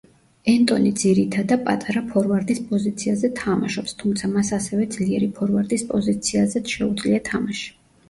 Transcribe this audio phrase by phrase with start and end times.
[0.51, 7.75] ენტონი ძირითადა პატარა ფორვარდის პოზიციაზე თამაშობს, თუმცა მას ასევე ძლიერი ფორვარდის პოზიციაზეც შეუძლია თამაში.